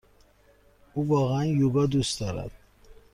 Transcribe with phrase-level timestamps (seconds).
[0.93, 2.51] او واقعا یوگا دوست دارد.